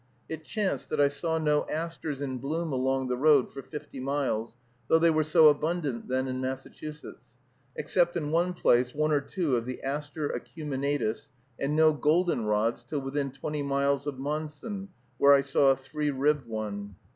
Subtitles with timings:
[0.27, 4.55] It chanced that I saw no asters in bloom along the road for fifty miles,
[4.87, 7.35] though they were so abundant then in Massachusetts,
[7.75, 11.29] except in one place one or two of the Aster acuminatus,
[11.59, 16.09] and no golden rods till within twenty miles of Monson, where I saw a three
[16.09, 16.95] ribbed one.